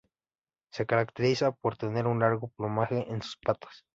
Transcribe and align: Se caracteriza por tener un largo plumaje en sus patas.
Se 0.71 0.87
caracteriza 0.87 1.51
por 1.51 1.77
tener 1.77 2.07
un 2.07 2.17
largo 2.21 2.47
plumaje 2.57 3.05
en 3.11 3.21
sus 3.21 3.37
patas. 3.37 3.85